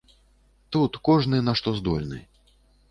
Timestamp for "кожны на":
1.09-1.57